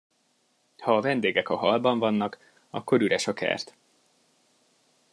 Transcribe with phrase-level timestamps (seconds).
[0.79, 3.75] Ha a vendégek a hallban vannak, akkor üres a kert.